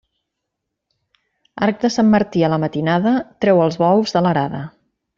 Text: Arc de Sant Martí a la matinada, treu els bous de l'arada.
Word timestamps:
Arc 1.67 1.85
de 1.85 1.93
Sant 1.97 2.11
Martí 2.15 2.43
a 2.47 2.51
la 2.57 2.61
matinada, 2.65 3.15
treu 3.45 3.65
els 3.69 3.81
bous 3.87 4.19
de 4.19 4.27
l'arada. 4.29 4.69